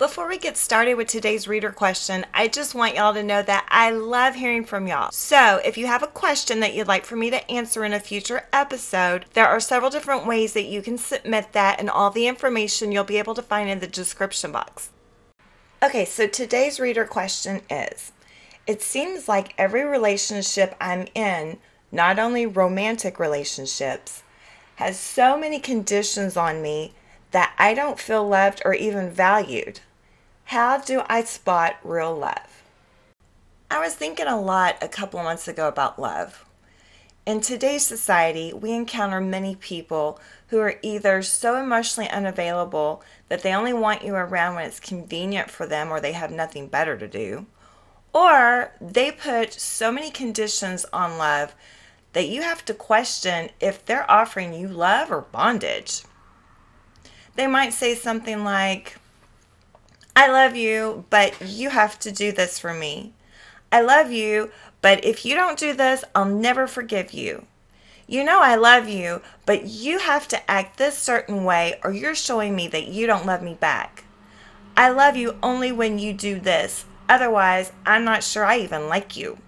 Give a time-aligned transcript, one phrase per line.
[0.00, 3.66] Before we get started with today's reader question, I just want y'all to know that
[3.68, 5.12] I love hearing from y'all.
[5.12, 8.00] So, if you have a question that you'd like for me to answer in a
[8.00, 12.28] future episode, there are several different ways that you can submit that, and all the
[12.28, 14.88] information you'll be able to find in the description box.
[15.82, 18.12] Okay, so today's reader question is
[18.66, 21.58] It seems like every relationship I'm in,
[21.92, 24.22] not only romantic relationships,
[24.76, 26.94] has so many conditions on me
[27.32, 29.80] that I don't feel loved or even valued.
[30.50, 32.64] How do I spot real love?
[33.70, 36.44] I was thinking a lot a couple of months ago about love.
[37.24, 40.18] In today's society, we encounter many people
[40.48, 45.52] who are either so emotionally unavailable that they only want you around when it's convenient
[45.52, 47.46] for them or they have nothing better to do,
[48.12, 51.54] or they put so many conditions on love
[52.12, 56.02] that you have to question if they're offering you love or bondage.
[57.36, 58.96] They might say something like,
[60.16, 63.12] I love you, but you have to do this for me.
[63.72, 64.50] I love you,
[64.82, 67.46] but if you don't do this, I'll never forgive you.
[68.06, 72.16] You know I love you, but you have to act this certain way or you're
[72.16, 74.04] showing me that you don't love me back.
[74.76, 76.86] I love you only when you do this.
[77.08, 79.38] Otherwise, I'm not sure I even like you.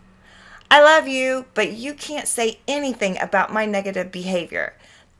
[0.70, 4.74] I love you, but you can't say anything about my negative behavior.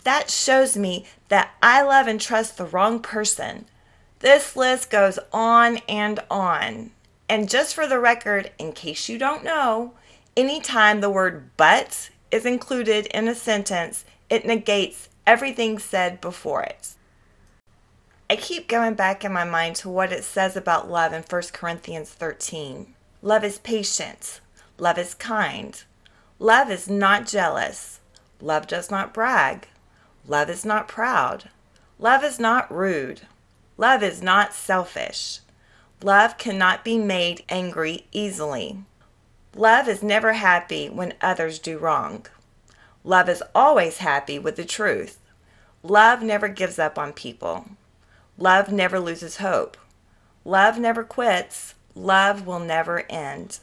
[0.05, 3.67] That shows me that I love and trust the wrong person.
[4.23, 6.92] This list goes on and on.
[7.28, 9.95] And just for the record, in case you don't know,
[10.37, 16.91] anytime the word but is included in a sentence, it negates everything said before it.
[18.31, 21.42] I keep going back in my mind to what it says about love in 1
[21.52, 22.95] Corinthians 13.
[23.23, 24.41] Love is patient.
[24.79, 25.83] Love is kind.
[26.39, 27.98] Love is not jealous.
[28.41, 29.67] Love does not brag.
[30.29, 31.51] Love is not proud.
[31.98, 33.23] Love is not rude.
[33.77, 35.41] Love is not selfish.
[36.03, 38.79] Love cannot be made angry easily.
[39.55, 42.27] Love is never happy when others do wrong.
[43.05, 45.19] Love is always happy with the truth.
[45.83, 47.67] Love never gives up on people.
[48.39, 49.77] Love never loses hope.
[50.45, 51.75] Love never quits.
[51.95, 53.59] Love will never end.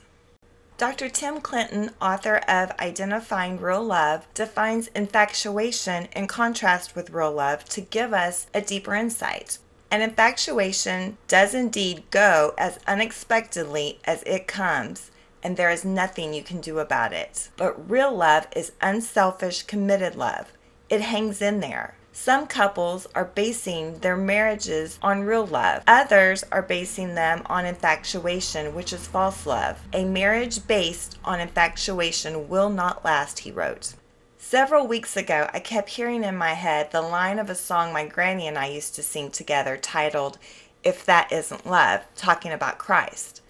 [0.78, 1.10] Dr.
[1.10, 7.82] Tim Clinton, author of Identifying Real Love, defines infatuation in contrast with real love to
[7.82, 9.58] give us a deeper insight.
[9.92, 15.10] An infatuation does indeed go as unexpectedly as it comes,
[15.42, 17.50] and there is nothing you can do about it.
[17.58, 20.52] But real love is unselfish, committed love.
[20.90, 21.96] It hangs in there.
[22.12, 25.84] Some couples are basing their marriages on real love.
[25.88, 29.80] Others are basing them on infatuation, which is false love.
[29.94, 33.94] A marriage based on infatuation will not last, he wrote.
[34.42, 38.08] Several weeks ago, I kept hearing in my head the line of a song my
[38.08, 40.40] granny and I used to sing together titled,
[40.82, 43.42] If That Isn't Love, talking about Christ.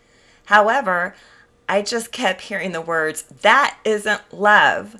[0.45, 1.15] However,
[1.69, 4.99] I just kept hearing the words, That isn't love.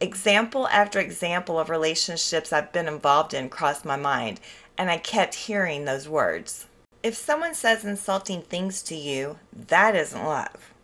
[0.00, 4.38] Example after example of relationships I've been involved in crossed my mind,
[4.76, 6.66] and I kept hearing those words.
[7.02, 10.74] If someone says insulting things to you, that isn't love.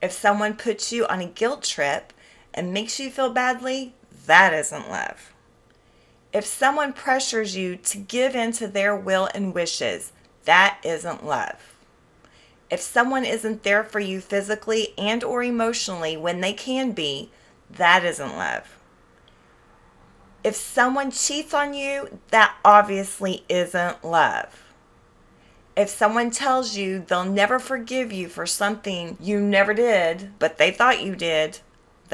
[0.00, 2.12] If someone puts you on a guilt trip,
[2.54, 3.92] and makes you feel badly,
[4.26, 5.34] that isn't love.
[6.32, 10.12] If someone pressures you to give in to their will and wishes,
[10.44, 11.76] that isn't love.
[12.70, 17.30] If someone isn't there for you physically and or emotionally when they can be,
[17.70, 18.78] that isn't love.
[20.42, 24.64] If someone cheats on you, that obviously isn't love.
[25.76, 30.70] If someone tells you they'll never forgive you for something you never did, but they
[30.70, 31.60] thought you did,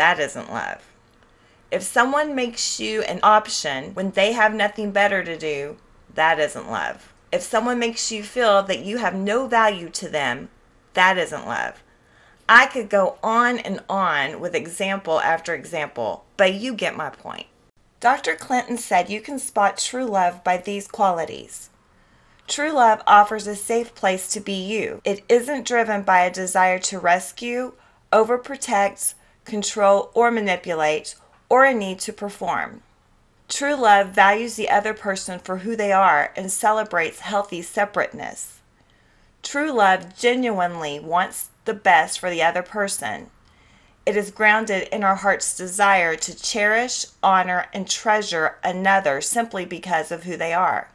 [0.01, 0.83] that isn't love.
[1.71, 5.77] If someone makes you an option when they have nothing better to do,
[6.15, 7.13] that isn't love.
[7.31, 10.49] If someone makes you feel that you have no value to them,
[10.95, 11.83] that isn't love.
[12.49, 17.49] I could go on and on with example after example, but you get my point.
[18.01, 18.37] Dr.
[18.37, 21.69] Clinton said you can spot true love by these qualities.
[22.49, 25.03] True love offers a safe place to be you.
[25.05, 27.75] It isn't driven by a desire to rescue,
[28.11, 29.13] overprotect,
[29.51, 31.15] control, or manipulate,
[31.51, 32.83] or a need to perform.
[33.49, 38.61] True love values the other person for who they are and celebrates healthy separateness.
[39.43, 43.31] True love genuinely wants the best for the other person.
[44.07, 50.11] It is grounded in our heart's desire to cherish, honor, and treasure another simply because
[50.11, 50.91] of who they are.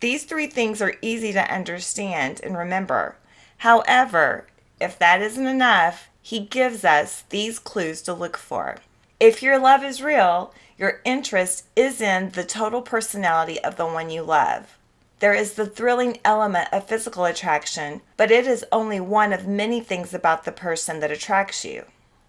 [0.00, 3.16] These three things are easy to understand and remember.
[3.58, 4.46] However,
[4.80, 8.78] if that isn't enough, he gives us these clues to look for.
[9.18, 14.10] If your love is real, your interest is in the total personality of the one
[14.10, 14.78] you love.
[15.18, 19.80] There is the thrilling element of physical attraction, but it is only one of many
[19.80, 21.84] things about the person that attracts you.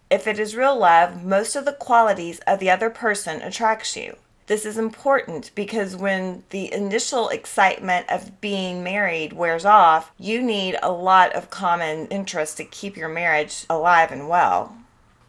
[0.10, 4.18] If it is real love, most of the qualities of the other person attracts you.
[4.51, 10.75] This is important because when the initial excitement of being married wears off, you need
[10.83, 14.75] a lot of common interest to keep your marriage alive and well.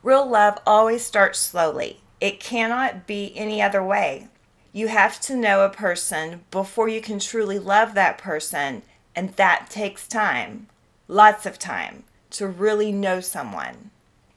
[0.02, 2.00] Real love always starts slowly.
[2.20, 4.26] It cannot be any other way.
[4.72, 8.82] You have to know a person before you can truly love that person,
[9.14, 10.66] and that takes time.
[11.06, 13.92] Lots of time to really know someone.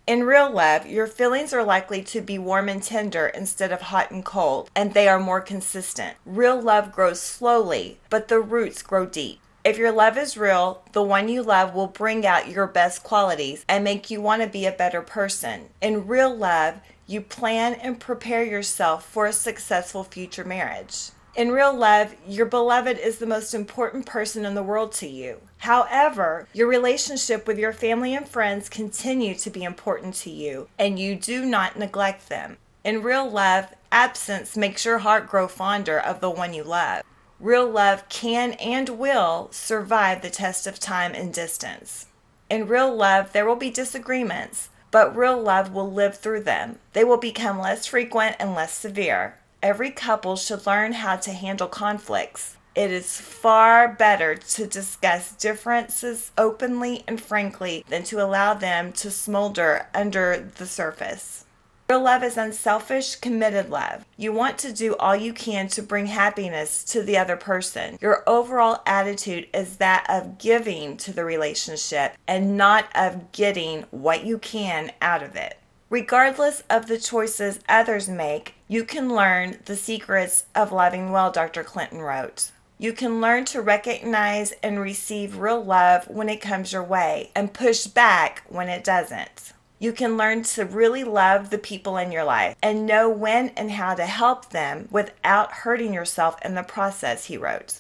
[0.07, 4.11] In real love, your feelings are likely to be warm and tender instead of hot
[4.11, 6.15] and cold, and they are more consistent.
[6.27, 9.39] Real love grows slowly, but the roots grow deep.
[9.63, 13.65] If your love is real, the one you love will bring out your best qualities
[13.67, 15.69] and make you want to be a better person.
[15.81, 16.75] In real love,
[17.07, 21.09] you plan and prepare yourself for a successful future marriage.
[21.35, 25.41] In real love, your beloved is the most important person in the world to you.
[25.57, 30.97] However, your relationship with your family and friends continue to be important to you, and
[30.97, 32.55] you do not neglect them.
[32.85, 37.03] In real love, absence makes your heart grow fonder of the one you love.
[37.41, 42.05] Real love can and will survive the test of time and distance.
[42.49, 46.79] In real love, there will be disagreements, but real love will live through them.
[46.93, 49.35] They will become less frequent and less severe
[49.65, 52.55] every couple should learn how to handle conflicts.
[52.75, 59.09] It is far better to discuss differences openly and frankly than to allow them to
[59.09, 61.45] smolder under the surface.
[61.89, 64.05] Real love is unselfish, committed love.
[64.17, 67.97] You want to do all you can to bring happiness to the other person.
[67.99, 74.25] Your overall attitude is that of giving to the relationship and not of getting what
[74.25, 75.57] you can out of it.
[75.89, 81.63] Regardless of the choices others make, you can learn the secrets of loving well, Dr.
[81.63, 82.51] Clinton wrote.
[82.79, 87.53] You can learn to recognize and receive real love when it comes your way and
[87.53, 89.53] push back when it doesn't.
[89.77, 93.69] You can learn to really love the people in your life and know when and
[93.69, 97.79] how to help them without hurting yourself in the process, he wrote.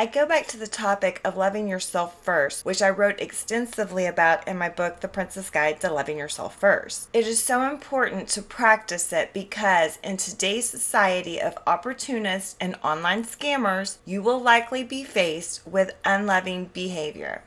[0.00, 4.46] I go back to the topic of loving yourself first, which I wrote extensively about
[4.46, 7.08] in my book, The Princess Guide to Loving Yourself First.
[7.12, 13.24] It is so important to practice it because in today's society of opportunists and online
[13.24, 17.42] scammers, you will likely be faced with unloving behavior.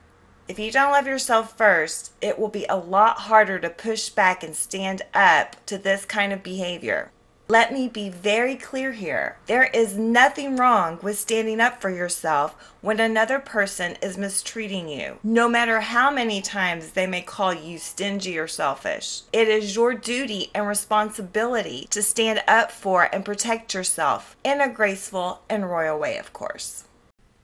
[0.50, 4.44] If you don't love yourself first, it will be a lot harder to push back
[4.44, 7.14] and stand up to this kind of behavior.
[7.52, 9.36] Let me be very clear here.
[9.48, 15.20] There is nothing wrong with standing up for yourself when another person is mistreating you,
[15.22, 19.24] no matter how many times they may call you stingy or selfish.
[19.34, 24.70] It is your duty and responsibility to stand up for and protect yourself in a
[24.70, 26.86] graceful and royal way, of course.